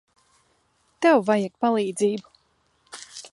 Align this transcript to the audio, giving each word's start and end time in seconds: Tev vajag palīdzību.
Tev 1.05 1.21
vajag 1.27 1.53
palīdzību. 1.67 2.35